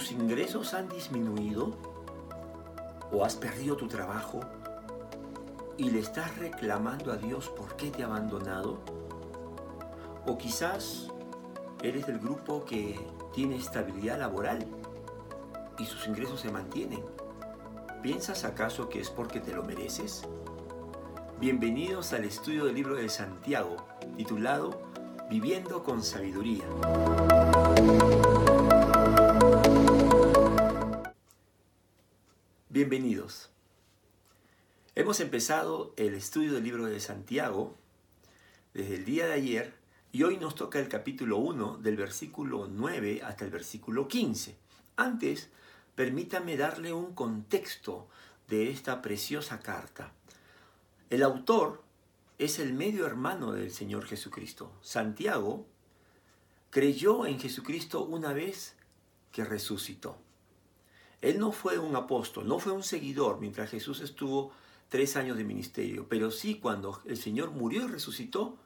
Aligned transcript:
¿Tus 0.00 0.12
ingresos 0.12 0.72
han 0.72 0.88
disminuido? 0.88 1.76
¿O 3.12 3.22
has 3.22 3.36
perdido 3.36 3.76
tu 3.76 3.86
trabajo? 3.86 4.40
¿Y 5.76 5.90
le 5.90 5.98
estás 5.98 6.38
reclamando 6.38 7.12
a 7.12 7.16
Dios 7.16 7.50
por 7.50 7.76
qué 7.76 7.90
te 7.90 8.02
ha 8.02 8.06
abandonado? 8.06 8.78
¿O 10.26 10.38
quizás 10.38 11.08
eres 11.82 12.06
del 12.06 12.18
grupo 12.18 12.64
que 12.64 12.98
tiene 13.34 13.56
estabilidad 13.56 14.18
laboral 14.18 14.66
y 15.78 15.84
sus 15.84 16.08
ingresos 16.08 16.40
se 16.40 16.50
mantienen? 16.50 17.04
¿Piensas 18.02 18.44
acaso 18.44 18.88
que 18.88 19.00
es 19.00 19.10
porque 19.10 19.38
te 19.38 19.52
lo 19.52 19.64
mereces? 19.64 20.22
Bienvenidos 21.38 22.14
al 22.14 22.24
estudio 22.24 22.64
del 22.64 22.76
libro 22.76 22.94
de 22.94 23.10
Santiago, 23.10 23.76
titulado 24.16 24.80
Viviendo 25.28 25.82
con 25.84 26.02
Sabiduría. 26.02 26.64
Hemos 35.00 35.20
empezado 35.20 35.94
el 35.96 36.12
estudio 36.12 36.52
del 36.52 36.64
libro 36.64 36.84
de 36.84 37.00
Santiago 37.00 37.74
desde 38.74 38.96
el 38.96 39.06
día 39.06 39.28
de 39.28 39.32
ayer 39.32 39.74
y 40.12 40.24
hoy 40.24 40.36
nos 40.36 40.54
toca 40.54 40.78
el 40.78 40.90
capítulo 40.90 41.38
1 41.38 41.78
del 41.78 41.96
versículo 41.96 42.68
9 42.70 43.22
hasta 43.24 43.46
el 43.46 43.50
versículo 43.50 44.08
15. 44.08 44.58
Antes, 44.96 45.48
permítame 45.94 46.58
darle 46.58 46.92
un 46.92 47.14
contexto 47.14 48.08
de 48.46 48.70
esta 48.70 49.00
preciosa 49.00 49.60
carta. 49.60 50.12
El 51.08 51.22
autor 51.22 51.82
es 52.36 52.58
el 52.58 52.74
medio 52.74 53.06
hermano 53.06 53.52
del 53.52 53.70
Señor 53.70 54.04
Jesucristo. 54.04 54.70
Santiago 54.82 55.64
creyó 56.68 57.24
en 57.24 57.40
Jesucristo 57.40 58.04
una 58.04 58.34
vez 58.34 58.76
que 59.32 59.46
resucitó. 59.46 60.18
Él 61.22 61.38
no 61.38 61.52
fue 61.52 61.78
un 61.78 61.96
apóstol, 61.96 62.46
no 62.46 62.58
fue 62.58 62.72
un 62.72 62.82
seguidor 62.82 63.40
mientras 63.40 63.70
Jesús 63.70 64.02
estuvo 64.02 64.52
tres 64.90 65.16
años 65.16 65.38
de 65.38 65.44
ministerio, 65.44 66.06
pero 66.08 66.30
sí 66.30 66.56
cuando 66.56 67.00
el 67.06 67.16
Señor 67.16 67.52
murió 67.52 67.84
y 67.84 67.86
resucitó, 67.86 68.58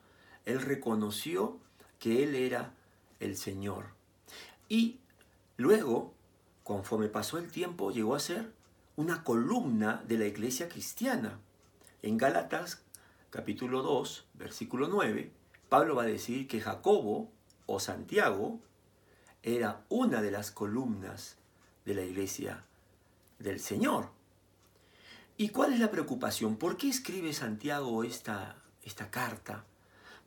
Él 0.44 0.60
reconoció 0.60 1.58
que 2.00 2.24
Él 2.24 2.34
era 2.34 2.72
el 3.20 3.36
Señor. 3.36 3.90
Y 4.68 4.98
luego, 5.56 6.12
conforme 6.64 7.08
pasó 7.08 7.38
el 7.38 7.50
tiempo, 7.52 7.92
llegó 7.92 8.16
a 8.16 8.20
ser 8.20 8.50
una 8.96 9.22
columna 9.22 10.02
de 10.08 10.18
la 10.18 10.26
iglesia 10.26 10.68
cristiana. 10.68 11.38
En 12.02 12.16
Gálatas 12.16 12.82
capítulo 13.30 13.82
2, 13.82 14.26
versículo 14.34 14.88
9, 14.88 15.30
Pablo 15.68 15.94
va 15.94 16.04
a 16.04 16.06
decir 16.06 16.48
que 16.48 16.60
Jacobo 16.60 17.30
o 17.66 17.80
Santiago 17.80 18.60
era 19.42 19.84
una 19.90 20.22
de 20.22 20.30
las 20.30 20.50
columnas 20.50 21.36
de 21.84 21.94
la 21.94 22.02
iglesia 22.02 22.64
del 23.38 23.60
Señor. 23.60 24.08
¿Y 25.36 25.48
cuál 25.48 25.72
es 25.72 25.80
la 25.80 25.90
preocupación? 25.90 26.56
¿Por 26.56 26.76
qué 26.76 26.88
escribe 26.88 27.32
Santiago 27.32 28.04
esta, 28.04 28.56
esta 28.82 29.10
carta? 29.10 29.64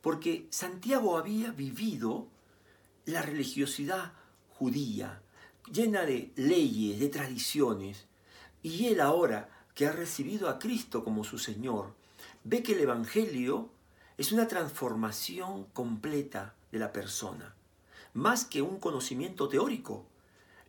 Porque 0.01 0.47
Santiago 0.49 1.17
había 1.17 1.51
vivido 1.51 2.27
la 3.05 3.21
religiosidad 3.21 4.11
judía, 4.57 5.21
llena 5.71 6.01
de 6.01 6.31
leyes, 6.35 6.99
de 6.99 7.09
tradiciones, 7.09 8.05
y 8.61 8.87
él 8.87 8.99
ahora 8.99 9.49
que 9.75 9.87
ha 9.87 9.91
recibido 9.91 10.49
a 10.49 10.59
Cristo 10.59 11.03
como 11.03 11.23
su 11.23 11.37
Señor, 11.37 11.93
ve 12.43 12.63
que 12.63 12.73
el 12.73 12.81
Evangelio 12.81 13.69
es 14.17 14.31
una 14.31 14.47
transformación 14.47 15.65
completa 15.73 16.55
de 16.71 16.79
la 16.79 16.91
persona, 16.91 17.55
más 18.13 18.45
que 18.45 18.61
un 18.61 18.79
conocimiento 18.79 19.47
teórico 19.47 20.05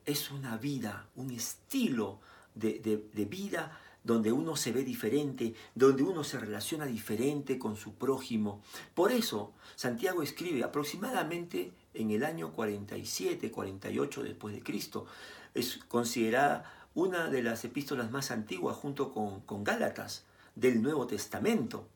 es 0.04 0.30
una 0.30 0.56
vida, 0.56 1.06
un 1.16 1.30
estilo 1.30 2.20
de, 2.54 3.26
vida 3.28 3.78
donde 4.04 4.32
uno 4.32 4.56
se 4.56 4.72
ve 4.72 4.84
diferente, 4.84 5.54
donde 5.74 6.02
uno 6.02 6.24
se 6.24 6.38
relaciona 6.38 6.86
diferente 6.86 7.58
con 7.58 7.76
su 7.76 7.94
prójimo. 7.94 8.62
Por 8.94 9.12
eso 9.12 9.52
Santiago 9.76 10.22
escribe 10.22 10.64
aproximadamente 10.64 11.72
en 11.94 12.10
el 12.10 12.24
año 12.24 12.52
47, 12.52 13.50
48 13.50 14.22
después 14.22 14.54
de 14.54 14.62
Cristo. 14.62 15.06
Es 15.54 15.78
considerada 15.88 16.88
una 16.94 17.28
de 17.28 17.42
las 17.42 17.64
epístolas 17.64 18.10
más 18.10 18.30
antiguas 18.30 18.76
junto 18.76 19.12
con, 19.12 19.40
con 19.42 19.64
Gálatas 19.64 20.24
del 20.54 20.82
Nuevo 20.82 21.06
Testamento. 21.06 21.86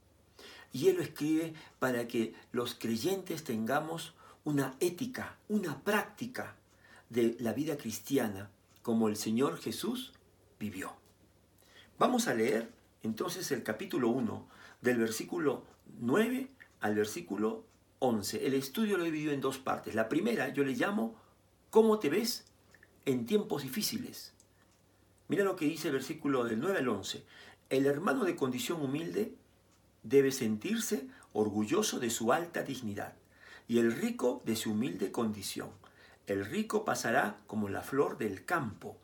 Y 0.72 0.88
él 0.88 0.96
lo 0.96 1.02
escribe 1.02 1.54
para 1.78 2.08
que 2.08 2.34
los 2.52 2.74
creyentes 2.74 3.44
tengamos 3.44 4.14
una 4.44 4.76
ética, 4.80 5.36
una 5.48 5.80
práctica 5.82 6.56
de 7.10 7.36
la 7.40 7.52
vida 7.52 7.76
cristiana 7.76 8.50
como 8.82 9.08
el 9.08 9.16
Señor 9.16 9.58
Jesús 9.58 10.12
vivió. 10.58 11.01
Vamos 12.02 12.26
a 12.26 12.34
leer 12.34 12.68
entonces 13.04 13.52
el 13.52 13.62
capítulo 13.62 14.08
1 14.08 14.48
del 14.80 14.98
versículo 14.98 15.62
9 16.00 16.48
al 16.80 16.96
versículo 16.96 17.62
11. 18.00 18.44
El 18.44 18.54
estudio 18.54 18.98
lo 18.98 19.04
he 19.04 19.12
dividido 19.12 19.32
en 19.32 19.40
dos 19.40 19.58
partes. 19.58 19.94
La 19.94 20.08
primera 20.08 20.48
yo 20.48 20.64
le 20.64 20.72
llamo 20.72 21.14
¿Cómo 21.70 22.00
te 22.00 22.10
ves 22.10 22.44
en 23.04 23.24
tiempos 23.24 23.62
difíciles? 23.62 24.32
Mira 25.28 25.44
lo 25.44 25.54
que 25.54 25.66
dice 25.66 25.86
el 25.86 25.94
versículo 25.94 26.42
del 26.42 26.58
9 26.58 26.78
al 26.78 26.88
11. 26.88 27.22
El 27.70 27.86
hermano 27.86 28.24
de 28.24 28.34
condición 28.34 28.82
humilde 28.82 29.36
debe 30.02 30.32
sentirse 30.32 31.06
orgulloso 31.32 32.00
de 32.00 32.10
su 32.10 32.32
alta 32.32 32.64
dignidad 32.64 33.14
y 33.68 33.78
el 33.78 33.92
rico 33.92 34.42
de 34.44 34.56
su 34.56 34.72
humilde 34.72 35.12
condición 35.12 35.70
el 36.26 36.46
rico 36.46 36.84
pasará 36.84 37.38
como 37.46 37.68
la 37.68 37.82
flor 37.82 38.18
del 38.18 38.44
campo. 38.44 38.96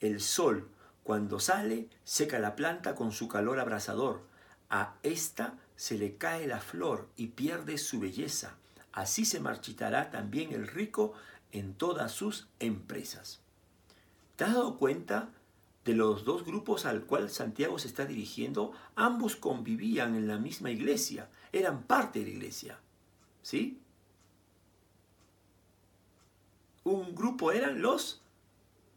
El 0.00 0.20
sol, 0.20 0.68
cuando 1.04 1.40
sale, 1.40 1.88
seca 2.04 2.38
la 2.38 2.54
planta 2.54 2.94
con 2.94 3.12
su 3.12 3.28
calor 3.28 3.58
abrasador. 3.58 4.22
A 4.70 4.94
ésta 5.02 5.58
se 5.76 5.98
le 5.98 6.16
cae 6.16 6.46
la 6.46 6.60
flor 6.60 7.08
y 7.16 7.28
pierde 7.28 7.76
su 7.78 7.98
belleza. 7.98 8.56
Así 8.92 9.24
se 9.24 9.40
marchitará 9.40 10.10
también 10.10 10.52
el 10.52 10.66
rico 10.66 11.14
en 11.50 11.74
todas 11.74 12.12
sus 12.12 12.48
empresas. 12.60 13.40
¿Te 14.36 14.44
has 14.44 14.54
dado 14.54 14.78
cuenta 14.78 15.30
de 15.84 15.94
los 15.94 16.24
dos 16.24 16.44
grupos 16.44 16.86
al 16.86 17.04
cual 17.04 17.30
Santiago 17.30 17.78
se 17.78 17.88
está 17.88 18.06
dirigiendo? 18.06 18.72
Ambos 18.94 19.36
convivían 19.36 20.14
en 20.14 20.28
la 20.28 20.38
misma 20.38 20.70
iglesia, 20.70 21.28
eran 21.52 21.82
parte 21.82 22.20
de 22.20 22.26
la 22.26 22.30
iglesia. 22.32 22.78
¿Sí? 23.42 23.80
Un 26.84 27.14
grupo 27.14 27.52
eran 27.52 27.82
los 27.82 28.20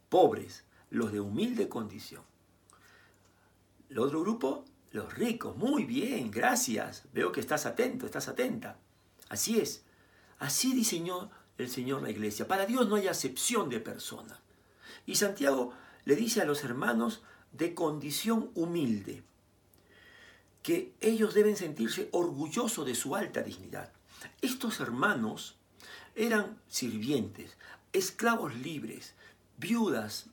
pobres, 0.08 0.64
los 0.90 1.12
de 1.12 1.20
humilde 1.20 1.68
condición. 1.68 2.22
El 3.90 3.98
otro 3.98 4.20
grupo, 4.20 4.64
los 4.92 5.14
ricos. 5.14 5.56
Muy 5.56 5.84
bien, 5.84 6.30
gracias. 6.30 7.04
Veo 7.12 7.32
que 7.32 7.40
estás 7.40 7.66
atento, 7.66 8.06
estás 8.06 8.28
atenta. 8.28 8.78
Así 9.28 9.58
es. 9.58 9.84
Así 10.38 10.74
diseñó 10.74 11.30
el 11.58 11.70
Señor 11.70 12.02
la 12.02 12.10
iglesia. 12.10 12.48
Para 12.48 12.66
Dios 12.66 12.88
no 12.88 12.96
hay 12.96 13.08
acepción 13.08 13.68
de 13.68 13.80
persona. 13.80 14.40
Y 15.06 15.14
Santiago 15.16 15.72
le 16.04 16.16
dice 16.16 16.40
a 16.40 16.44
los 16.44 16.64
hermanos 16.64 17.22
de 17.52 17.74
condición 17.74 18.50
humilde 18.54 19.22
que 20.62 20.92
ellos 21.00 21.34
deben 21.34 21.56
sentirse 21.56 22.08
orgullosos 22.10 22.84
de 22.84 22.96
su 22.96 23.14
alta 23.14 23.42
dignidad. 23.42 23.92
Estos 24.42 24.80
hermanos 24.80 25.56
eran 26.16 26.58
sirvientes, 26.66 27.56
esclavos 27.92 28.54
libres, 28.56 29.14
viudas 29.58 30.26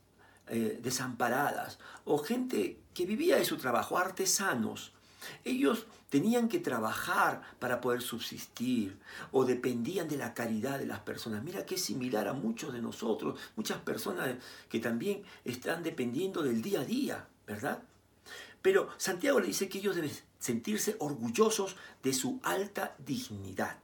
eh, 0.48 0.80
desamparadas 0.82 1.80
o 2.06 2.18
gente 2.18 2.78
que 2.94 3.06
vivía 3.06 3.38
de 3.38 3.46
su 3.46 3.58
trabajo, 3.58 3.98
artesanos. 3.98 4.92
Ellos 5.46 5.86
tenían 6.10 6.50
que 6.50 6.60
trabajar 6.60 7.42
para 7.60 7.80
poder 7.80 8.02
subsistir 8.02 9.00
o 9.32 9.46
dependían 9.46 10.10
de 10.10 10.18
la 10.18 10.34
caridad 10.34 10.78
de 10.78 10.86
las 10.86 11.00
personas. 11.00 11.44
Mira 11.44 11.66
que 11.66 11.76
es 11.76 11.82
similar 11.82 12.28
a 12.28 12.34
muchos 12.34 12.74
de 12.74 12.82
nosotros, 12.82 13.40
muchas 13.56 13.80
personas 13.80 14.36
que 14.70 14.80
también 14.80 15.24
están 15.46 15.82
dependiendo 15.82 16.44
del 16.44 16.62
día 16.62 16.82
a 16.82 16.86
día, 16.86 17.28
¿verdad? 17.48 17.80
Pero 18.62 18.90
Santiago 18.98 19.40
le 19.40 19.48
dice 19.48 19.70
que 19.70 19.80
ellos 19.80 19.96
deben 19.96 20.12
sentirse 20.40 20.96
orgullosos 21.00 21.78
de 22.04 22.14
su 22.14 22.40
alta 22.44 22.96
dignidad. 23.06 23.78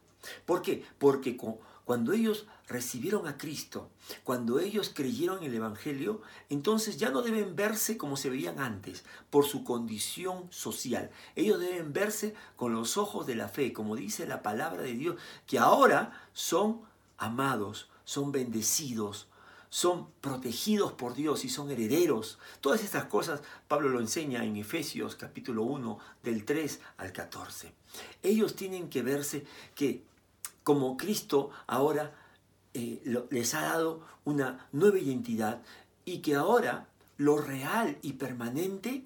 ¿Por 0.45 0.61
qué? 0.61 0.85
Porque 0.97 1.37
cuando 1.89 2.13
ellos 2.13 2.45
recibieron 2.67 3.27
a 3.27 3.39
Cristo, 3.39 3.89
cuando 4.23 4.59
ellos 4.59 4.91
creyeron 4.93 5.39
en 5.39 5.45
el 5.45 5.55
Evangelio, 5.55 6.21
entonces 6.47 6.97
ya 6.97 7.09
no 7.09 7.23
deben 7.23 7.55
verse 7.55 7.97
como 7.97 8.15
se 8.15 8.29
veían 8.29 8.59
antes, 8.59 9.03
por 9.31 9.43
su 9.47 9.63
condición 9.63 10.45
social. 10.51 11.09
Ellos 11.35 11.59
deben 11.59 11.91
verse 11.91 12.35
con 12.55 12.73
los 12.73 12.95
ojos 12.97 13.25
de 13.25 13.33
la 13.33 13.47
fe, 13.47 13.73
como 13.73 13.95
dice 13.95 14.27
la 14.27 14.43
palabra 14.43 14.83
de 14.83 14.93
Dios, 14.93 15.15
que 15.47 15.57
ahora 15.57 16.11
son 16.31 16.81
amados, 17.17 17.89
son 18.05 18.31
bendecidos, 18.31 19.27
son 19.71 20.11
protegidos 20.21 20.91
por 20.91 21.15
Dios 21.15 21.43
y 21.43 21.49
son 21.49 21.71
herederos. 21.71 22.37
Todas 22.61 22.83
estas 22.83 23.05
cosas 23.05 23.41
Pablo 23.67 23.89
lo 23.89 23.99
enseña 23.99 24.45
en 24.45 24.57
Efesios 24.57 25.15
capítulo 25.15 25.63
1 25.63 25.97
del 26.21 26.45
3 26.45 26.81
al 26.97 27.11
14. 27.11 27.73
Ellos 28.21 28.55
tienen 28.55 28.91
que 28.91 29.01
verse 29.01 29.43
que 29.73 30.07
como 30.63 30.97
Cristo 30.97 31.49
ahora 31.67 32.13
eh, 32.73 33.01
les 33.31 33.53
ha 33.55 33.61
dado 33.61 34.05
una 34.25 34.67
nueva 34.71 34.99
identidad 34.99 35.61
y 36.05 36.19
que 36.19 36.35
ahora 36.35 36.87
lo 37.17 37.37
real 37.37 37.97
y 38.01 38.13
permanente 38.13 39.03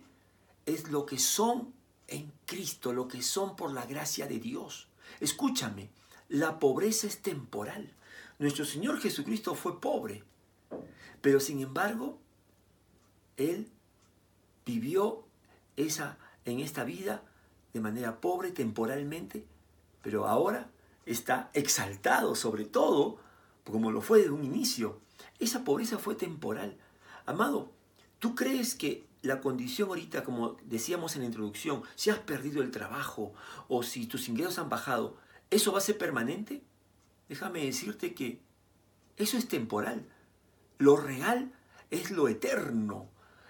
es 0.65 0.89
lo 0.89 1.05
que 1.05 1.17
son 1.17 1.73
en 2.07 2.31
Cristo, 2.45 2.93
lo 2.93 3.07
que 3.07 3.21
son 3.21 3.55
por 3.55 3.73
la 3.73 3.85
gracia 3.85 4.27
de 4.27 4.39
Dios. 4.39 4.87
Escúchame, 5.19 5.89
la 6.29 6.59
pobreza 6.59 7.07
es 7.07 7.21
temporal. 7.21 7.91
Nuestro 8.39 8.65
Señor 8.65 8.99
Jesucristo 8.99 9.55
fue 9.55 9.79
pobre, 9.79 10.23
pero 11.21 11.39
sin 11.39 11.61
embargo, 11.61 12.19
Él 13.37 13.69
vivió 14.65 15.23
esa, 15.77 16.17
en 16.45 16.59
esta 16.59 16.83
vida 16.83 17.23
de 17.73 17.79
manera 17.79 18.19
pobre 18.21 18.51
temporalmente, 18.51 19.45
pero 20.01 20.27
ahora 20.27 20.69
está 21.05 21.49
exaltado 21.53 22.35
sobre 22.35 22.65
todo, 22.65 23.19
como 23.63 23.91
lo 23.91 24.01
fue 24.01 24.23
de 24.23 24.29
un 24.29 24.43
inicio. 24.43 24.99
Esa 25.39 25.63
pobreza 25.63 25.97
fue 25.97 26.15
temporal. 26.15 26.77
Amado, 27.25 27.71
¿tú 28.19 28.35
crees 28.35 28.75
que 28.75 29.05
la 29.21 29.39
condición 29.39 29.89
ahorita, 29.89 30.23
como 30.23 30.57
decíamos 30.65 31.15
en 31.15 31.21
la 31.21 31.27
introducción, 31.27 31.83
si 31.95 32.09
has 32.09 32.19
perdido 32.19 32.61
el 32.61 32.71
trabajo 32.71 33.33
o 33.69 33.83
si 33.83 34.05
tus 34.05 34.27
ingresos 34.27 34.59
han 34.59 34.69
bajado, 34.69 35.17
¿eso 35.49 35.71
va 35.71 35.77
a 35.77 35.81
ser 35.81 35.97
permanente? 35.97 36.61
Déjame 37.29 37.65
decirte 37.65 38.13
que 38.13 38.41
eso 39.15 39.37
es 39.37 39.47
temporal. 39.47 40.05
Lo 40.77 40.97
real 40.97 41.53
es 41.89 42.11
lo 42.11 42.27
eterno. 42.27 43.07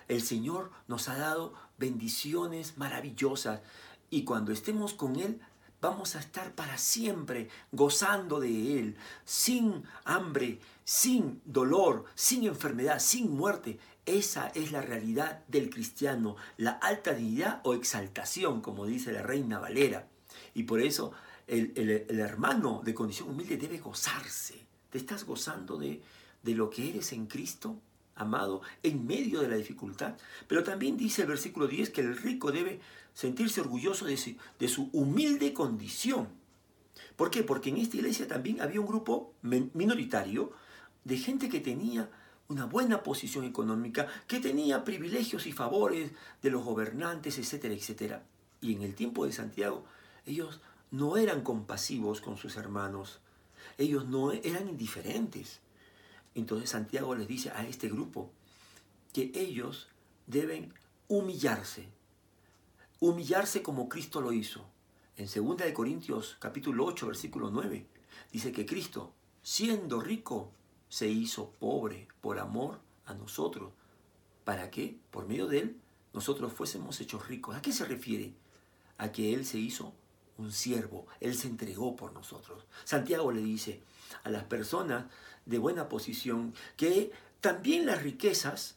El 0.07 0.21
Señor 0.21 0.71
nos 0.87 1.09
ha 1.09 1.17
dado 1.17 1.53
bendiciones 1.77 2.77
maravillosas 2.77 3.61
y 4.09 4.25
cuando 4.25 4.51
estemos 4.51 4.93
con 4.93 5.15
Él 5.15 5.41
vamos 5.83 6.15
a 6.15 6.19
estar 6.19 6.55
para 6.55 6.77
siempre 6.77 7.49
gozando 7.73 8.39
de 8.39 8.79
Él, 8.79 8.95
sin 9.25 9.83
hambre, 10.05 10.59
sin 10.85 11.41
dolor, 11.43 12.05
sin 12.15 12.45
enfermedad, 12.45 12.99
sin 12.99 13.35
muerte. 13.35 13.77
Esa 14.05 14.47
es 14.55 14.71
la 14.71 14.81
realidad 14.81 15.43
del 15.49 15.69
cristiano, 15.69 16.37
la 16.55 16.71
alta 16.71 17.13
dignidad 17.13 17.59
o 17.65 17.73
exaltación, 17.73 18.61
como 18.61 18.85
dice 18.85 19.11
la 19.11 19.23
reina 19.23 19.59
Valera. 19.59 20.07
Y 20.53 20.63
por 20.63 20.79
eso 20.79 21.11
el, 21.47 21.73
hermano 22.09 22.81
de 22.83 22.93
condición 22.93 23.29
humilde 23.29 23.57
debe 23.57 23.79
gozarse. 23.79 24.65
¿Te 24.89 24.97
estás 24.97 25.25
gozando 25.25 25.77
de, 25.77 26.01
de 26.43 26.55
lo 26.55 26.69
que 26.69 26.89
eres 26.89 27.11
en 27.11 27.27
Cristo? 27.27 27.75
Amado, 28.15 28.61
en 28.83 29.05
medio 29.05 29.41
de 29.41 29.47
la 29.47 29.55
dificultad. 29.55 30.15
Pero 30.47 30.63
también 30.63 30.97
dice 30.97 31.23
el 31.23 31.27
versículo 31.27 31.67
10 31.67 31.89
que 31.89 32.01
el 32.01 32.17
rico 32.17 32.51
debe 32.51 32.79
sentirse 33.13 33.61
orgulloso 33.61 34.05
de 34.05 34.67
su, 34.67 34.89
humilde 34.91 35.53
condición. 35.53 36.27
¿Por 37.15 37.29
qué? 37.29 37.43
Porque 37.43 37.69
en 37.69 37.77
esta 37.77 37.97
iglesia 37.97 38.27
también 38.27 38.61
había 38.61 38.81
un 38.81 38.87
grupo 38.87 39.33
minoritario 39.41 40.51
de 41.03 41.17
gente 41.17 41.49
que 41.49 41.59
tenía 41.59 42.09
una 42.47 42.65
buena 42.65 43.03
posición 43.03 43.45
económica, 43.45 44.07
que 44.27 44.39
tenía 44.39 44.83
privilegios 44.83 45.45
y 45.47 45.51
favores 45.51 46.11
de 46.41 46.49
los 46.49 46.63
gobernantes, 46.63 47.37
etcétera, 47.37 47.73
etcétera. 47.73 48.23
Y 48.61 48.73
en 48.73 48.81
el 48.81 48.95
tiempo 48.95 49.25
de 49.25 49.31
Santiago, 49.31 49.85
ellos 50.25 50.61
no 50.91 51.17
eran 51.17 51.41
compasivos 51.41 52.21
con 52.21 52.37
sus 52.37 52.55
hermanos, 52.57 53.19
ellos 53.77 54.05
no 54.05 54.31
eran 54.31 54.69
indiferentes. 54.69 55.61
Entonces 56.35 56.69
Santiago 56.69 57.15
les 57.15 57.27
dice 57.27 57.51
a 57.51 57.65
este 57.67 57.89
grupo 57.89 58.31
que 59.13 59.31
ellos 59.35 59.87
deben 60.25 60.73
humillarse, 61.07 61.87
humillarse 62.99 63.61
como 63.61 63.89
Cristo 63.89 64.21
lo 64.21 64.33
hizo. 64.33 64.65
En 65.15 65.27
2 65.27 65.57
de 65.57 65.73
Corintios 65.73 66.37
capítulo 66.39 66.85
8 66.85 67.07
versículo 67.07 67.51
9 67.51 67.85
dice 68.31 68.51
que 68.51 68.65
Cristo, 68.65 69.13
siendo 69.43 70.01
rico, 70.01 70.51
se 70.89 71.07
hizo 71.07 71.51
pobre 71.51 72.07
por 72.21 72.39
amor 72.39 72.79
a 73.05 73.13
nosotros. 73.13 73.71
¿Para 74.43 74.69
que 74.69 74.99
Por 75.11 75.27
medio 75.27 75.47
de 75.47 75.59
él 75.59 75.81
nosotros 76.13 76.53
fuésemos 76.53 76.99
hechos 77.01 77.27
ricos. 77.27 77.55
¿A 77.55 77.61
qué 77.61 77.71
se 77.71 77.85
refiere? 77.85 78.33
A 78.97 79.11
que 79.11 79.33
él 79.33 79.45
se 79.45 79.57
hizo 79.57 79.93
un 80.37 80.51
siervo, 80.51 81.07
él 81.19 81.35
se 81.35 81.47
entregó 81.47 81.95
por 81.95 82.13
nosotros. 82.13 82.65
Santiago 82.83 83.31
le 83.31 83.41
dice 83.41 83.81
a 84.23 84.29
las 84.29 84.43
personas 84.43 85.05
de 85.45 85.57
buena 85.57 85.89
posición 85.89 86.53
que 86.77 87.11
también 87.41 87.85
las 87.85 88.01
riquezas 88.01 88.75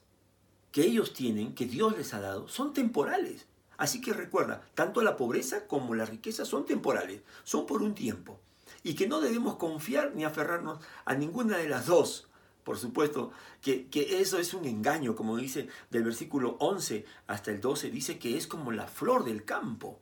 que 0.72 0.82
ellos 0.82 1.14
tienen, 1.14 1.54
que 1.54 1.66
Dios 1.66 1.96
les 1.96 2.12
ha 2.14 2.20
dado, 2.20 2.48
son 2.48 2.74
temporales. 2.74 3.46
Así 3.78 4.00
que 4.00 4.12
recuerda, 4.12 4.62
tanto 4.74 5.02
la 5.02 5.16
pobreza 5.16 5.66
como 5.66 5.94
la 5.94 6.04
riqueza 6.04 6.44
son 6.44 6.66
temporales, 6.66 7.22
son 7.44 7.66
por 7.66 7.82
un 7.82 7.94
tiempo. 7.94 8.40
Y 8.82 8.94
que 8.94 9.08
no 9.08 9.20
debemos 9.20 9.56
confiar 9.56 10.14
ni 10.14 10.24
aferrarnos 10.24 10.80
a 11.04 11.14
ninguna 11.14 11.58
de 11.58 11.68
las 11.68 11.86
dos. 11.86 12.28
Por 12.64 12.78
supuesto 12.78 13.32
que, 13.62 13.86
que, 13.86 14.20
eso 14.20 14.38
es 14.38 14.52
un 14.54 14.64
engaño, 14.64 15.14
como 15.14 15.36
dice 15.36 15.68
del 15.90 16.02
versículo 16.02 16.56
11 16.58 17.04
hasta 17.26 17.50
el 17.52 17.60
12, 17.60 17.90
dice 17.90 18.18
que 18.18 18.36
es 18.36 18.46
como 18.46 18.72
la 18.72 18.88
flor 18.88 19.24
del 19.24 19.44
campo, 19.44 20.00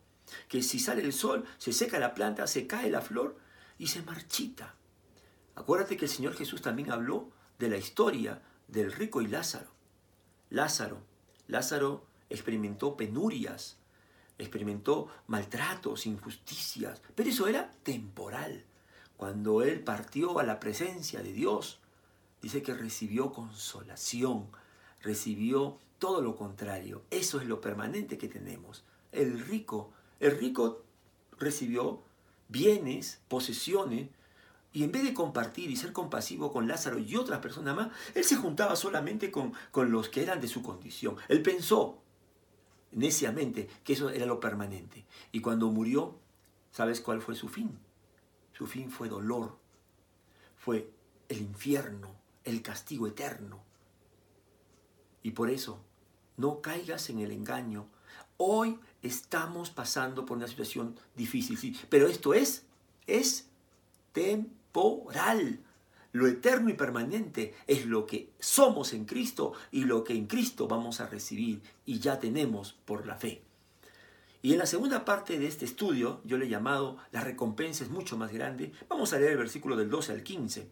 que 0.49 0.63
si 0.63 0.79
sale 0.79 1.03
el 1.03 1.13
sol, 1.13 1.45
se 1.59 1.73
seca 1.73 1.99
la 1.99 2.15
planta, 2.15 2.47
se 2.47 2.67
cae 2.67 2.91
la 2.91 3.01
flor 3.01 3.37
y 3.79 3.89
se 3.89 4.03
marchita. 4.03 4.75
Acuérdate 5.55 5.97
que 5.97 6.07
el 6.07 6.11
Señor 6.11 6.35
Jesús 6.35 6.63
también 6.63 6.91
habló 6.91 7.31
de 7.59 7.69
la 7.69 7.77
historia 7.77 8.43
del 8.69 8.93
rico 8.93 9.23
y 9.23 9.29
Lázaro. 9.29 9.71
Lázaro, 10.51 11.03
Lázaro 11.47 12.07
experimentó 12.29 12.97
penurias, 12.97 13.77
experimentó 14.39 15.09
maltratos, 15.27 16.07
injusticias, 16.07 17.01
pero 17.15 17.31
eso 17.31 17.47
era 17.47 17.71
temporal. 17.83 18.65
Cuando 19.17 19.63
él 19.63 19.81
partió 19.81 20.39
a 20.39 20.43
la 20.43 20.59
presencia 20.59 21.23
de 21.23 21.33
Dios, 21.33 21.81
dice 22.43 22.63
que 22.63 22.75
recibió 22.75 23.33
consolación, 23.33 24.49
recibió 25.01 25.79
todo 25.99 26.21
lo 26.21 26.37
contrario. 26.37 27.05
Eso 27.11 27.41
es 27.41 27.47
lo 27.47 27.61
permanente 27.61 28.19
que 28.19 28.29
tenemos. 28.29 28.85
El 29.13 29.41
rico, 29.41 29.93
el 30.27 30.39
rico 30.39 30.83
recibió 31.39 32.03
bienes, 32.49 33.21
posesiones, 33.29 34.09
y 34.73 34.83
en 34.83 34.91
vez 34.91 35.05
de 35.05 35.15
compartir 35.15 35.71
y 35.71 35.77
ser 35.77 35.93
compasivo 35.93 36.53
con 36.53 36.67
Lázaro 36.67 36.99
y 36.99 37.15
otras 37.15 37.41
personas 37.41 37.77
más, 37.77 37.93
él 38.15 38.25
se 38.25 38.37
juntaba 38.37 38.75
solamente 38.75 39.31
con, 39.31 39.53
con 39.71 39.93
los 39.93 40.09
que 40.09 40.23
eran 40.23 40.41
de 40.41 40.49
su 40.49 40.63
condición. 40.63 41.17
Él 41.29 41.43
pensó 41.43 42.03
neciamente 42.91 43.69
que 43.85 43.93
eso 43.93 44.11
era 44.11 44.27
lo 44.27 44.41
permanente. 44.41 45.05
Y 45.31 45.41
cuando 45.41 45.71
murió, 45.71 46.19
¿sabes 46.73 47.01
cuál 47.01 47.23
fue 47.23 47.35
su 47.35 47.49
fin? 47.49 47.79
Su 48.53 48.67
fin 48.67 48.91
fue 48.91 49.09
dolor, 49.09 49.59
fue 50.57 50.91
el 51.29 51.41
infierno, 51.41 52.15
el 52.45 52.63
castigo 52.63 53.07
eterno. 53.07 53.63
Y 55.23 55.33
por 55.33 55.51
eso, 55.51 55.81
no 56.37 56.61
caigas 56.61 57.11
en 57.11 57.21
el 57.21 57.31
engaño. 57.31 57.87
Hoy 58.37 58.79
estamos 59.03 59.71
pasando 59.71 60.27
por 60.27 60.37
una 60.37 60.49
situación 60.49 60.97
difícil, 61.15 61.57
sí, 61.57 61.77
pero 61.89 62.09
esto 62.09 62.35
es, 62.35 62.65
es 63.07 63.47
temporal. 64.13 65.61
Lo 66.11 66.27
eterno 66.27 66.69
y 66.69 66.75
permanente 66.75 67.55
es 67.67 67.87
lo 67.87 68.07
que 68.07 68.31
somos 68.41 68.93
en 68.93 69.05
Cristo 69.05 69.53
y 69.71 69.85
lo 69.85 70.03
que 70.03 70.15
en 70.15 70.27
Cristo 70.27 70.67
vamos 70.67 71.01
a 71.01 71.07
recibir 71.07 71.63
y 71.87 72.01
ya 72.01 72.19
tenemos 72.19 72.73
por 72.85 73.07
la 73.07 73.17
fe. 73.17 73.43
Y 74.43 74.53
en 74.53 74.59
la 74.59 74.67
segunda 74.67 75.05
parte 75.05 75.39
de 75.39 75.47
este 75.47 75.65
estudio, 75.65 76.21
yo 76.25 76.37
le 76.37 76.47
he 76.47 76.49
llamado 76.49 76.99
La 77.13 77.21
recompensa 77.21 77.83
es 77.85 77.91
mucho 77.91 78.17
más 78.17 78.33
grande, 78.33 78.73
vamos 78.89 79.13
a 79.13 79.19
leer 79.19 79.33
el 79.33 79.39
versículo 79.39 79.77
del 79.77 79.91
12 79.91 80.13
al 80.13 80.23
15. 80.23 80.69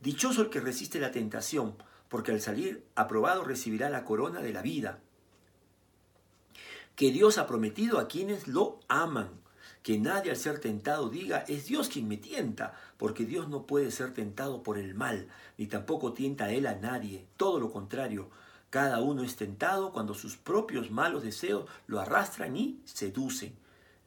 Dichoso 0.00 0.42
el 0.42 0.50
que 0.50 0.60
resiste 0.60 1.00
la 1.00 1.10
tentación, 1.10 1.74
porque 2.08 2.32
al 2.32 2.40
salir 2.40 2.84
aprobado 2.94 3.44
recibirá 3.44 3.90
la 3.90 4.04
corona 4.04 4.40
de 4.40 4.52
la 4.52 4.62
vida, 4.62 5.00
que 6.96 7.10
Dios 7.10 7.38
ha 7.38 7.46
prometido 7.46 7.98
a 7.98 8.08
quienes 8.08 8.48
lo 8.48 8.80
aman 8.88 9.44
que 9.84 9.98
nadie 9.98 10.30
al 10.30 10.38
ser 10.38 10.60
tentado 10.60 11.10
diga, 11.10 11.44
es 11.46 11.66
Dios 11.66 11.90
quien 11.90 12.08
me 12.08 12.16
tienta, 12.16 12.74
porque 12.96 13.26
Dios 13.26 13.50
no 13.50 13.66
puede 13.66 13.90
ser 13.90 14.14
tentado 14.14 14.62
por 14.62 14.78
el 14.78 14.94
mal, 14.94 15.28
ni 15.58 15.66
tampoco 15.66 16.14
tienta 16.14 16.46
a 16.46 16.52
él 16.52 16.66
a 16.66 16.74
nadie. 16.74 17.26
Todo 17.36 17.60
lo 17.60 17.70
contrario, 17.70 18.30
cada 18.70 19.02
uno 19.02 19.22
es 19.22 19.36
tentado 19.36 19.92
cuando 19.92 20.14
sus 20.14 20.38
propios 20.38 20.90
malos 20.90 21.22
deseos 21.22 21.68
lo 21.86 22.00
arrastran 22.00 22.56
y 22.56 22.80
seducen. 22.86 23.52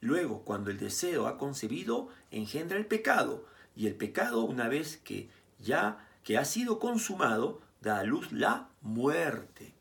Luego, 0.00 0.42
cuando 0.42 0.72
el 0.72 0.78
deseo 0.78 1.28
ha 1.28 1.38
concebido, 1.38 2.08
engendra 2.32 2.76
el 2.76 2.86
pecado, 2.86 3.44
y 3.76 3.86
el 3.86 3.94
pecado, 3.94 4.42
una 4.42 4.66
vez 4.66 4.96
que 4.96 5.30
ya 5.60 6.04
que 6.24 6.38
ha 6.38 6.44
sido 6.44 6.80
consumado, 6.80 7.60
da 7.80 8.00
a 8.00 8.02
luz 8.02 8.32
la 8.32 8.68
muerte. 8.82 9.74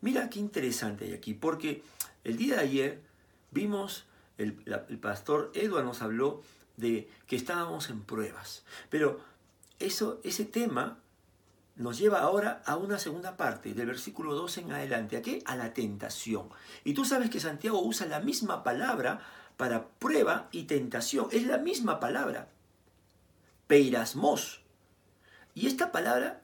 Mira 0.00 0.28
qué 0.28 0.40
interesante 0.40 1.04
hay 1.04 1.12
aquí, 1.12 1.34
porque 1.34 1.84
el 2.28 2.36
día 2.36 2.56
de 2.56 2.60
ayer 2.60 3.02
vimos 3.50 4.04
el, 4.36 4.52
pastor 5.00 5.50
Edward 5.54 5.84
nos 5.84 6.02
habló 6.02 6.42
de 6.76 7.08
que 7.26 7.36
estábamos 7.36 7.88
en 7.88 8.02
pruebas. 8.02 8.64
Pero 8.90 9.20
eso, 9.78 10.20
ese 10.22 10.44
tema 10.44 10.98
nos 11.74 11.98
lleva 11.98 12.20
ahora 12.20 12.62
a 12.66 12.76
una 12.76 12.98
segunda 12.98 13.36
parte, 13.36 13.72
del 13.72 13.86
versículo 13.86 14.34
12 14.34 14.60
en 14.60 14.72
adelante. 14.72 15.16
¿A 15.16 15.22
qué? 15.22 15.42
A 15.46 15.56
la 15.56 15.72
tentación. 15.72 16.50
Y 16.84 16.92
tú 16.92 17.06
sabes 17.06 17.30
que 17.30 17.40
Santiago 17.40 17.80
usa 17.80 18.06
la 18.06 18.20
misma 18.20 18.62
palabra 18.62 19.20
para 19.56 19.88
prueba 19.88 20.48
y 20.52 20.64
tentación. 20.64 21.28
Es 21.32 21.46
la 21.46 21.56
misma 21.56 21.98
palabra. 21.98 22.48
Peirasmos. 23.66 24.60
Y 25.54 25.66
esta 25.66 25.92
palabra 25.92 26.42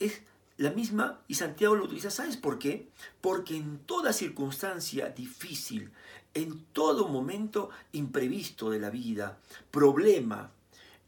es 0.00 0.22
la 0.58 0.70
misma 0.70 1.20
y 1.28 1.34
Santiago 1.34 1.76
lo 1.76 1.84
utiliza, 1.84 2.10
¿sabes 2.10 2.36
por 2.36 2.58
qué? 2.58 2.88
Porque 3.20 3.56
en 3.56 3.78
toda 3.78 4.12
circunstancia 4.12 5.08
difícil, 5.08 5.92
en 6.34 6.64
todo 6.72 7.08
momento 7.08 7.70
imprevisto 7.92 8.68
de 8.68 8.80
la 8.80 8.90
vida, 8.90 9.38
problema, 9.70 10.50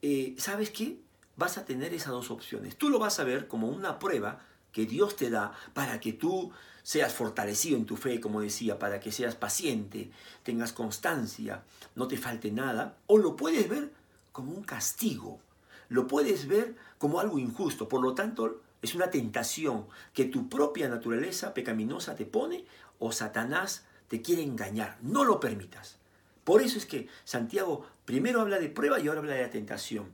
eh, 0.03 0.35
¿sabes 0.39 0.71
qué? 0.71 1.01
Vas 1.37 1.59
a 1.59 1.65
tener 1.65 1.93
esas 1.93 2.13
dos 2.13 2.31
opciones. 2.31 2.77
Tú 2.77 2.89
lo 2.91 3.01
vas 3.01 3.19
a 3.19 3.25
ver 3.25 3.49
como 3.49 3.69
una 3.69 3.99
prueba 3.99 4.41
que 4.71 4.87
Dios 4.87 5.17
te 5.17 5.31
da 5.31 5.53
para 5.75 5.99
que 5.99 6.13
tú 6.13 6.53
seas 6.85 7.13
fortalecido 7.13 7.77
en 7.77 7.87
tu 7.87 7.97
fe, 7.97 8.21
como 8.21 8.41
decía, 8.41 8.79
para 8.79 9.01
que 9.01 9.11
seas 9.11 9.35
paciente, 9.35 10.13
tengas 10.45 10.73
constancia, 10.73 11.65
no 11.97 12.07
te 12.07 12.17
falte 12.17 12.53
nada, 12.53 12.97
o 13.07 13.19
lo 13.19 13.35
puedes 13.35 13.69
ver 13.69 13.93
como 14.31 14.53
un 14.53 14.63
castigo, 14.63 15.41
lo 15.89 16.07
puedes 16.07 16.47
ver 16.47 16.77
como 16.99 17.19
algo 17.19 17.39
injusto, 17.39 17.89
por 17.89 18.01
lo 18.01 18.15
tanto 18.15 18.61
es 18.83 18.95
una 18.95 19.11
tentación 19.11 19.87
que 20.15 20.25
tu 20.25 20.49
propia 20.49 20.89
naturaleza 20.89 21.55
pecaminosa 21.55 22.15
te 22.15 22.27
pone 22.27 22.65
o 22.99 23.13
Satanás 23.13 23.85
te 24.09 24.23
quiere 24.23 24.43
engañar. 24.43 24.99
No 25.03 25.25
lo 25.25 25.41
permitas. 25.41 25.99
Por 26.45 26.63
eso 26.63 26.79
es 26.79 26.87
que 26.87 27.09
Santiago 27.25 27.87
primero 28.05 28.41
habla 28.41 28.59
de 28.59 28.69
prueba 28.69 28.99
y 28.99 29.09
ahora 29.09 29.21
habla 29.21 29.35
de 29.35 29.49
tentación. 29.49 30.11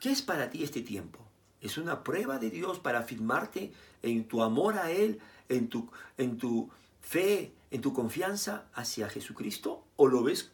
¿Qué 0.00 0.10
es 0.10 0.22
para 0.22 0.50
ti 0.50 0.62
este 0.62 0.82
tiempo? 0.82 1.20
¿Es 1.60 1.78
una 1.78 2.04
prueba 2.04 2.38
de 2.38 2.50
Dios 2.50 2.78
para 2.78 3.00
afirmarte 3.00 3.72
en 4.02 4.28
tu 4.28 4.42
amor 4.42 4.78
a 4.78 4.90
Él, 4.90 5.20
en 5.48 5.68
tu, 5.68 5.90
en 6.18 6.36
tu 6.36 6.70
fe, 7.00 7.52
en 7.70 7.80
tu 7.80 7.92
confianza 7.92 8.66
hacia 8.74 9.08
Jesucristo? 9.08 9.84
¿O 9.96 10.08
lo 10.08 10.22
ves 10.22 10.52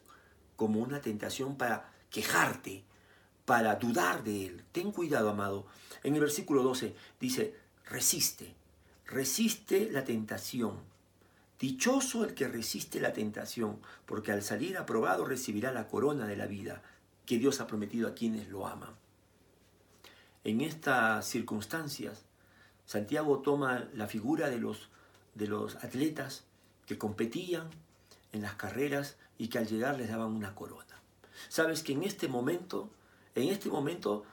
como 0.55 0.79
una 0.79 1.01
tentación 1.01 1.57
para 1.57 1.91
quejarte, 2.09 2.83
para 3.45 3.75
dudar 3.75 4.23
de 4.23 4.47
Él? 4.47 4.63
Ten 4.71 4.91
cuidado, 4.91 5.29
amado. 5.29 5.65
En 6.03 6.15
el 6.15 6.21
versículo 6.21 6.63
12 6.63 6.95
dice, 7.19 7.55
resiste, 7.85 8.55
resiste 9.05 9.89
la 9.91 10.03
tentación. 10.03 10.79
Dichoso 11.59 12.25
el 12.25 12.33
que 12.33 12.47
resiste 12.47 12.99
la 12.99 13.13
tentación, 13.13 13.79
porque 14.05 14.31
al 14.31 14.43
salir 14.43 14.77
aprobado 14.77 15.23
recibirá 15.25 15.71
la 15.71 15.87
corona 15.87 16.27
de 16.27 16.35
la 16.35 16.45
vida 16.45 16.81
que 17.25 17.37
Dios 17.37 17.61
ha 17.61 17.67
prometido 17.67 18.07
a 18.07 18.13
quienes 18.13 18.49
lo 18.49 18.67
aman. 18.67 18.95
En 20.43 20.59
estas 20.59 21.25
circunstancias, 21.25 22.25
Santiago 22.85 23.39
toma 23.39 23.87
la 23.93 24.07
figura 24.07 24.49
de 24.49 24.59
los, 24.59 24.89
de 25.35 25.47
los 25.47 25.75
atletas 25.77 26.43
que 26.85 26.97
competían 26.97 27.69
en 28.33 28.41
las 28.41 28.55
carreras 28.55 29.15
y 29.37 29.47
que 29.47 29.59
al 29.59 29.67
llegar 29.67 29.97
les 29.97 30.09
daban 30.09 30.33
una 30.33 30.53
corona. 30.53 31.01
Sabes 31.47 31.81
que 31.81 31.93
en 31.93 32.03
este 32.03 32.27
momento, 32.27 32.91
en 33.35 33.49
este 33.49 33.69
momento 33.69 34.23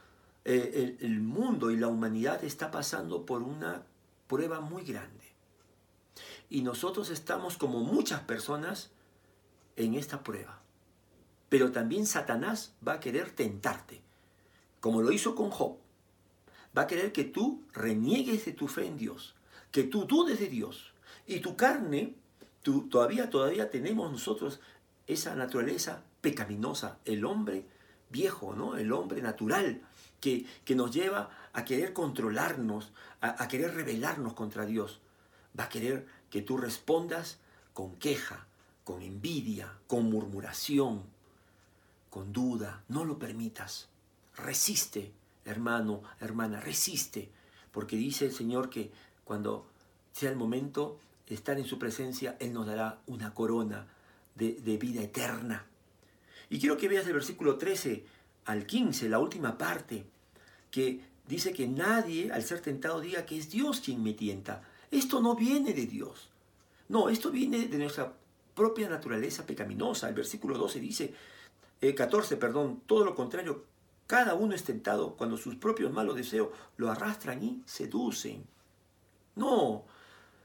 eh, 0.43 0.97
el, 1.01 1.19
mundo 1.19 1.69
y 1.69 1.77
la 1.77 1.87
humanidad 1.87 2.43
está 2.43 2.71
pasando 2.71 3.25
por 3.25 3.43
una 3.43 3.83
prueba 4.27 4.59
muy 4.59 4.83
grande. 4.83 5.25
Y 6.49 6.61
nosotros 6.61 7.09
estamos 7.09 7.57
como 7.57 7.79
muchas 7.79 8.21
personas 8.21 8.91
en 9.75 9.93
esta 9.93 10.23
prueba. 10.23 10.59
Pero 11.49 11.71
también 11.71 12.05
Satanás 12.05 12.73
va 12.85 12.93
a 12.93 12.99
querer 12.99 13.31
tentarte, 13.31 14.01
como 14.79 15.01
lo 15.01 15.11
hizo 15.11 15.35
con 15.35 15.49
Job. 15.51 15.77
Va 16.75 16.83
a 16.83 16.87
querer 16.87 17.11
que 17.11 17.23
tú 17.23 17.63
reniegues 17.73 18.45
de 18.45 18.53
tu 18.53 18.67
fe 18.67 18.85
en 18.85 18.97
Dios, 18.97 19.35
que 19.71 19.83
tú 19.83 20.05
dudes 20.05 20.39
de 20.39 20.47
Dios. 20.47 20.93
Y 21.27 21.39
tu 21.39 21.55
carne, 21.55 22.15
todavía, 22.89 23.29
todavía 23.29 23.69
tenemos 23.69 24.11
nosotros 24.11 24.59
esa 25.07 25.35
naturaleza 25.35 26.03
pecaminosa, 26.21 26.99
el 27.05 27.25
hombre 27.25 27.65
viejo, 28.11 28.53
¿no? 28.55 28.77
El 28.77 28.91
hombre 28.91 29.21
natural, 29.21 29.81
que, 30.19 30.45
nos 30.75 30.91
lleva 30.91 31.29
a 31.53 31.65
querer 31.65 31.93
controlarnos, 31.93 32.91
a, 33.21 33.43
a 33.43 33.47
querer 33.47 33.73
rebelarnos 33.73 34.33
contra 34.33 34.65
Dios. 34.65 34.99
Va 35.59 35.65
a 35.65 35.69
querer 35.69 36.07
que 36.29 36.41
tú 36.41 36.57
respondas 36.57 37.39
con 37.73 37.95
queja, 37.95 38.45
con 38.83 39.01
envidia, 39.01 39.73
con 39.87 40.09
murmuración, 40.09 41.03
con 42.09 42.31
duda. 42.31 42.83
No 42.87 43.03
lo 43.03 43.17
permitas. 43.17 43.89
Resiste, 44.37 45.11
hermano, 45.45 46.03
hermana, 46.19 46.59
resiste. 46.59 47.29
Porque 47.71 47.95
dice 47.95 48.25
el 48.25 48.33
Señor 48.33 48.69
que 48.69 48.91
cuando 49.23 49.67
sea 50.11 50.29
el 50.29 50.35
momento 50.35 50.99
de 51.27 51.35
estar 51.35 51.57
en 51.57 51.65
su 51.65 51.79
presencia, 51.79 52.37
Él 52.39 52.53
nos 52.53 52.67
dará 52.67 52.99
una 53.07 53.33
corona 53.33 53.87
de, 54.35 54.53
de 54.53 54.77
vida 54.77 55.01
eterna. 55.01 55.65
Y 56.51 56.59
quiero 56.59 56.75
que 56.75 56.89
veas 56.89 57.07
el 57.07 57.13
versículo 57.13 57.57
13 57.57 58.03
al 58.43 58.65
15, 58.65 59.07
la 59.07 59.19
última 59.19 59.57
parte, 59.57 60.03
que 60.69 60.99
dice 61.25 61.53
que 61.53 61.65
nadie 61.65 62.29
al 62.29 62.43
ser 62.43 62.59
tentado 62.59 62.99
diga 62.99 63.25
que 63.25 63.37
es 63.37 63.49
Dios 63.49 63.79
quien 63.79 64.03
me 64.03 64.13
tienta. 64.13 64.61
Esto 64.91 65.21
no 65.21 65.33
viene 65.33 65.73
de 65.73 65.85
Dios. 65.85 66.29
No, 66.89 67.07
esto 67.07 67.31
viene 67.31 67.69
de 67.69 67.77
nuestra 67.77 68.13
propia 68.53 68.89
naturaleza 68.89 69.45
pecaminosa. 69.45 70.09
El 70.09 70.15
versículo 70.15 70.57
12 70.57 70.81
dice, 70.81 71.13
14, 71.95 72.33
eh, 72.33 72.37
perdón, 72.37 72.81
todo 72.85 73.05
lo 73.05 73.15
contrario, 73.15 73.63
cada 74.05 74.33
uno 74.33 74.53
es 74.53 74.65
tentado 74.65 75.15
cuando 75.15 75.37
sus 75.37 75.55
propios 75.55 75.93
malos 75.93 76.17
deseos 76.17 76.49
lo 76.75 76.91
arrastran 76.91 77.41
y 77.41 77.61
seducen. 77.65 78.43
No, 79.37 79.85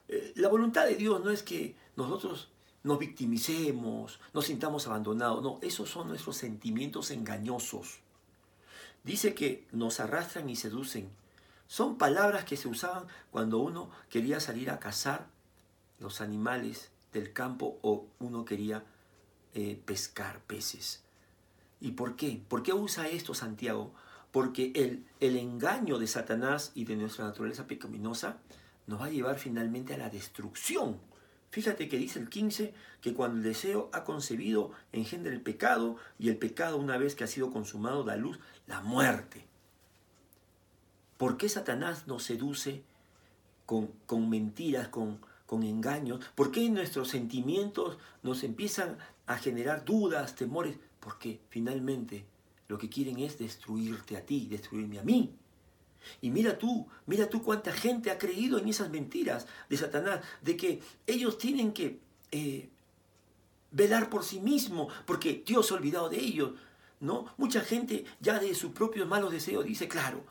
eh, 0.07 0.35
la 0.37 0.47
voluntad 0.47 0.87
de 0.87 0.95
Dios 0.95 1.25
no 1.25 1.33
es 1.33 1.43
que 1.43 1.75
nosotros 1.97 2.49
nos 2.87 3.01
victimicemos, 3.01 4.21
nos 4.33 4.47
sintamos 4.47 4.87
abandonados. 4.87 5.43
No, 5.43 5.59
esos 5.61 5.91
son 5.91 6.09
nuestros 6.09 6.37
sentimientos 6.37 7.11
engañosos. 7.11 7.99
Dice 9.03 9.35
que 9.35 9.67
nos 9.73 9.99
arrastran 9.99 10.49
y 10.49 10.55
seducen. 10.55 11.11
Son 11.67 11.99
palabras 11.99 12.45
que 12.45 12.57
se 12.57 12.69
usaban 12.69 13.07
cuando 13.33 13.59
uno 13.59 13.91
quería 14.09 14.39
salir 14.39 14.71
a 14.71 14.79
cazar 14.79 15.27
los 15.99 16.21
animales 16.21 16.93
del 17.13 17.33
campo 17.33 17.79
o 17.83 18.07
uno 18.21 18.45
quería 18.45 18.85
eh, 19.53 19.81
pescar 19.85 20.41
peces. 20.43 21.03
¿Y 21.81 21.93
por 21.93 22.15
qué? 22.15 22.41
¿Por 22.49 22.63
qué 22.63 22.73
usa 22.73 23.09
esto 23.09 23.35
Santiago? 23.35 23.93
Porque 24.31 24.71
el, 24.77 25.05
el 25.19 25.37
engaño 25.37 25.99
de 25.99 26.07
Satanás 26.07 26.71
y 26.77 26.85
de 26.85 26.95
nuestra 26.95 27.25
naturaleza 27.25 27.67
pecaminosa 27.67 28.39
nos 28.87 29.01
va 29.01 29.07
a 29.07 29.11
llevar 29.11 29.41
finalmente 29.41 29.95
a 29.95 29.99
la 29.99 30.09
destrucción 30.09 31.01
Fíjate 31.51 31.89
que 31.89 31.99
dice 31.99 32.19
el 32.19 32.29
15 32.29 32.75
que 33.01 33.15
cuando 33.15 33.39
el 33.39 33.43
deseo 33.43 33.89
ha 33.93 34.05
concebido 34.05 34.73
engendra 34.93 35.33
el 35.33 35.41
pecado 35.41 35.97
y 36.19 36.29
el 36.29 36.37
pecado 36.37 36.77
una 36.77 36.99
vez 36.99 37.15
que 37.15 37.25
ha 37.25 37.29
sido 37.29 37.51
consumado 37.51 38.05
da 38.05 38.17
luz 38.17 38.39
la 38.67 38.81
muerte. 38.81 39.47
¿Por 41.17 41.37
qué 41.39 41.49
Satanás 41.49 42.07
nos 42.07 42.25
seduce 42.25 42.83
con, 43.65 43.89
con 44.07 44.29
mentiras, 44.29 44.89
con, 44.89 45.21
con 45.47 45.63
engaños? 45.63 46.21
¿Por 46.35 46.51
qué 46.51 46.69
nuestros 46.69 47.09
sentimientos 47.09 47.97
nos 48.23 48.45
empiezan 48.45 48.99
a 49.27 49.39
generar 49.39 49.85
dudas, 49.85 50.35
temores? 50.35 50.77
Porque 51.01 51.41
finalmente 51.49 52.27
lo 52.69 52.77
que 52.77 52.91
quieren 52.91 53.19
es 53.21 53.39
destruirte 53.39 54.17
a 54.17 54.27
ti, 54.27 54.47
destruirme 54.47 54.99
a 54.99 55.05
mí. 55.05 55.35
Y 56.21 56.31
mira 56.31 56.59
tú, 56.59 56.87
mira 57.07 57.29
tú 57.29 57.43
cuánta 57.43 57.73
gente 57.73 58.11
ha 58.11 58.19
creído 58.19 58.59
en 58.59 58.69
esas 58.69 58.91
mentiras 58.91 59.47
de 59.69 59.77
Satanás, 59.77 60.21
de 60.43 60.57
que 60.57 60.81
ellos 61.07 61.39
tienen 61.39 61.73
que 61.73 62.01
eh, 62.31 62.69
velar 63.71 64.11
por 64.11 64.25
sí 64.25 64.41
mismos, 64.41 64.93
porque 65.05 65.43
Dios 65.47 65.67
se 65.67 65.75
ha 65.75 65.77
olvidado 65.77 66.09
de 66.09 66.19
ellos. 66.19 66.53
¿no? 67.01 67.27
Mucha 67.37 67.61
gente 67.61 68.05
ya 68.21 68.39
de 68.39 68.55
sus 68.55 68.73
propios 68.73 69.07
malos 69.07 69.33
deseos 69.33 69.65
dice, 69.65 69.89
claro, 69.89 70.25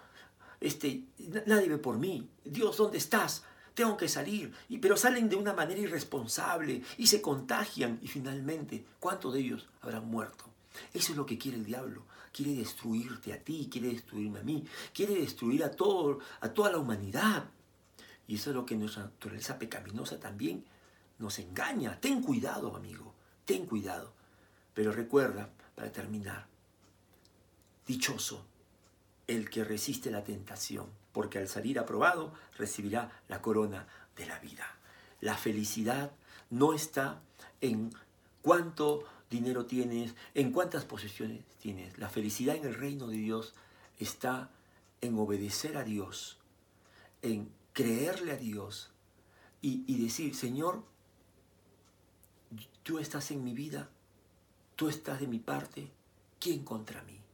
este, 0.59 1.03
nadie 1.45 1.69
ve 1.69 1.77
por 1.77 1.97
mí. 1.97 2.27
Dios, 2.43 2.77
¿dónde 2.77 2.97
estás? 2.97 3.43
Tengo 3.73 3.97
que 3.97 4.07
salir. 4.07 4.53
Y, 4.69 4.79
pero 4.79 4.97
salen 4.97 5.29
de 5.29 5.35
una 5.35 5.53
manera 5.53 5.81
irresponsable 5.81 6.81
y 6.97 7.07
se 7.07 7.21
contagian 7.21 7.99
y 8.01 8.07
finalmente, 8.07 8.85
¿cuántos 8.99 9.33
de 9.33 9.41
ellos 9.41 9.67
habrán 9.81 10.09
muerto? 10.09 10.45
Eso 10.93 11.11
es 11.11 11.17
lo 11.17 11.25
que 11.25 11.37
quiere 11.37 11.57
el 11.57 11.65
diablo 11.65 12.03
quiere 12.35 12.53
destruirte 12.53 13.31
a 13.31 13.39
ti, 13.39 13.69
quiere 13.71 13.87
destruirme 13.87 14.39
a 14.39 14.43
mí, 14.43 14.65
quiere 14.93 15.15
destruir 15.15 15.63
a, 15.63 15.71
todo, 15.71 16.19
a 16.41 16.49
toda 16.49 16.69
la 16.69 16.79
humanidad. 16.79 17.45
Y 18.27 18.35
eso 18.35 18.49
es 18.49 18.55
lo 18.57 18.65
que 18.65 18.75
nuestra 18.75 19.03
naturaleza 19.03 19.57
pecaminosa 19.57 20.19
también 20.19 20.65
nos 21.17 21.39
engaña. 21.39 21.97
Ten 22.01 22.21
cuidado, 22.21 22.75
amigo, 22.75 23.13
ten 23.45 23.65
cuidado. 23.65 24.11
Pero 24.73 24.91
recuerda, 24.91 25.49
para 25.75 25.93
terminar, 25.93 26.45
dichoso 27.87 28.45
el 29.27 29.49
que 29.49 29.63
resiste 29.63 30.11
la 30.11 30.25
tentación, 30.25 30.89
porque 31.13 31.37
al 31.37 31.47
salir 31.47 31.79
aprobado 31.79 32.33
recibirá 32.57 33.21
la 33.29 33.41
corona 33.41 33.87
de 34.17 34.25
la 34.25 34.39
vida. 34.39 34.75
La 35.21 35.37
felicidad 35.37 36.11
no 36.49 36.73
está 36.73 37.21
en 37.61 37.93
cuánto 38.41 39.05
dinero 39.29 39.65
tienes, 39.65 40.15
en 40.33 40.51
cuántas 40.51 40.85
posesiones 40.85 41.43
tienes. 41.59 41.97
La 41.97 42.09
felicidad 42.09 42.55
en 42.55 42.65
el 42.65 42.75
reino 42.75 43.07
de 43.07 43.17
Dios 43.17 43.53
está 43.99 44.49
en 45.01 45.17
obedecer 45.17 45.77
a 45.77 45.83
Dios, 45.83 46.37
en 47.21 47.49
creerle 47.73 48.31
a 48.31 48.37
Dios 48.37 48.91
y, 49.61 50.01
decir, 50.01 50.35
Señor, 50.35 50.83
tú 52.83 52.99
estás 52.99 53.31
en 53.31 53.43
mi 53.43 53.53
vida, 53.53 53.89
tú 54.75 54.89
estás 54.89 55.19
de 55.19 55.27
mi 55.27 55.39
parte, 55.39 55.91
¿quién 56.39 56.63
contra 56.63 57.01
mí? 57.03 57.25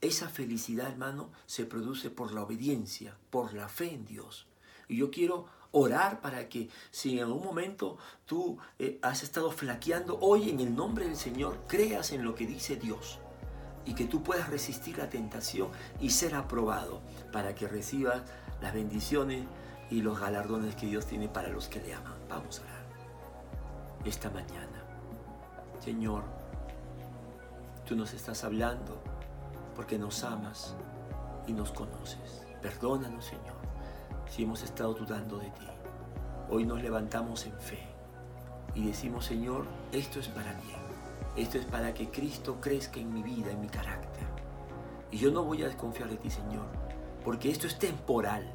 esa 0.00 0.28
felicidad, 0.28 0.88
hermano, 0.88 1.30
se 1.46 1.64
produce 1.64 2.10
por 2.10 2.32
la 2.32 2.42
obediencia, 2.42 3.16
por 3.30 3.52
la 3.52 3.68
fe 3.68 3.92
en 3.92 4.06
Dios. 4.06 4.46
Y 4.86 4.98
yo 4.98 5.10
quiero 5.10 5.46
orar 5.72 6.20
para 6.20 6.48
que 6.48 6.68
si 6.90 7.18
en 7.18 7.24
algún 7.24 7.44
momento 7.44 7.98
tú 8.26 8.58
eh, 8.78 8.98
has 9.02 9.22
estado 9.22 9.50
flaqueando, 9.50 10.18
hoy 10.20 10.50
en 10.50 10.60
el 10.60 10.74
nombre 10.74 11.04
del 11.04 11.16
Señor 11.16 11.58
creas 11.66 12.12
en 12.12 12.24
lo 12.24 12.34
que 12.34 12.46
dice 12.46 12.76
Dios 12.76 13.18
y 13.84 13.94
que 13.94 14.06
tú 14.06 14.22
puedas 14.22 14.50
resistir 14.50 14.98
la 14.98 15.08
tentación 15.08 15.68
y 16.00 16.10
ser 16.10 16.34
aprobado 16.34 17.00
para 17.32 17.54
que 17.54 17.66
recibas 17.66 18.22
las 18.60 18.74
bendiciones 18.74 19.46
y 19.90 20.02
los 20.02 20.20
galardones 20.20 20.74
que 20.74 20.86
Dios 20.86 21.06
tiene 21.06 21.28
para 21.28 21.48
los 21.48 21.68
que 21.68 21.80
le 21.80 21.94
aman. 21.94 22.14
Vamos 22.28 22.58
a 22.58 22.62
orar 22.62 22.78
esta 24.04 24.30
mañana. 24.30 24.84
Señor, 25.80 26.24
tú 27.86 27.96
nos 27.96 28.12
estás 28.12 28.44
hablando 28.44 29.00
porque 29.74 29.98
nos 29.98 30.24
amas 30.24 30.74
y 31.46 31.52
nos 31.52 31.72
conoces. 31.72 32.44
Perdónanos, 32.60 33.24
Señor, 33.24 33.57
si 34.28 34.42
hemos 34.44 34.62
estado 34.62 34.94
dudando 34.94 35.38
de 35.38 35.50
ti. 35.50 35.66
Hoy 36.50 36.64
nos 36.64 36.82
levantamos 36.82 37.46
en 37.46 37.58
fe 37.58 37.78
y 38.74 38.86
decimos, 38.86 39.24
Señor, 39.24 39.66
esto 39.92 40.20
es 40.20 40.28
para 40.28 40.52
mí. 40.54 40.72
Esto 41.36 41.58
es 41.58 41.66
para 41.66 41.94
que 41.94 42.10
Cristo 42.10 42.60
crezca 42.60 42.98
en 42.98 43.12
mi 43.12 43.22
vida, 43.22 43.50
en 43.50 43.60
mi 43.60 43.68
carácter. 43.68 44.24
Y 45.10 45.18
yo 45.18 45.30
no 45.30 45.44
voy 45.44 45.62
a 45.62 45.66
desconfiar 45.66 46.08
de 46.08 46.16
ti, 46.16 46.30
Señor, 46.30 46.66
porque 47.24 47.50
esto 47.50 47.66
es 47.66 47.78
temporal. 47.78 48.52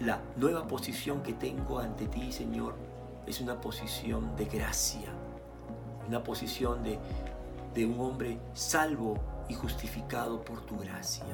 la 0.00 0.20
nueva 0.36 0.66
posición 0.68 1.22
que 1.22 1.32
tengo 1.32 1.78
ante 1.78 2.06
ti, 2.06 2.32
Señor, 2.32 2.74
es 3.26 3.40
una 3.40 3.60
posición 3.60 4.36
de 4.36 4.44
gracia, 4.44 5.08
una 6.06 6.22
posición 6.22 6.82
de, 6.82 6.98
de 7.74 7.86
un 7.86 7.98
hombre 7.98 8.38
salvo 8.52 9.18
y 9.48 9.54
justificado 9.54 10.42
por 10.42 10.60
tu 10.60 10.78
gracia. 10.78 11.24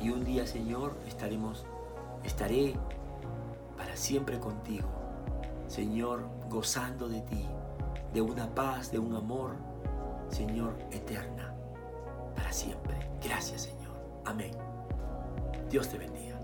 Y 0.00 0.10
un 0.10 0.24
día, 0.24 0.46
Señor, 0.46 0.96
estaremos, 1.06 1.64
Estaré 2.24 2.74
para 3.76 3.96
siempre 3.96 4.38
contigo, 4.38 4.88
Señor, 5.66 6.28
gozando 6.48 7.08
de 7.08 7.20
ti, 7.22 7.46
de 8.12 8.20
una 8.20 8.54
paz, 8.54 8.90
de 8.90 8.98
un 8.98 9.14
amor, 9.14 9.56
Señor, 10.28 10.74
eterna, 10.90 11.54
para 12.34 12.52
siempre. 12.52 12.96
Gracias, 13.22 13.62
Señor. 13.62 13.96
Amén. 14.24 14.52
Dios 15.70 15.88
te 15.88 15.98
bendiga. 15.98 16.38